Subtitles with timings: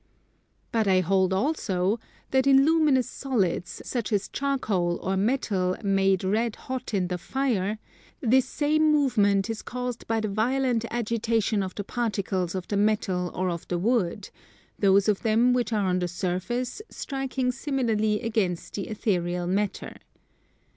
[0.71, 1.99] But I hold also
[2.31, 7.77] that in luminous solids such as charcoal or metal made red hot in the fire,
[8.19, 13.31] this same movement is caused by the violent agitation of the particles of the metal
[13.35, 14.31] or of the wood;
[14.79, 19.97] those of them which are on the surface striking similarly against the ethereal matter.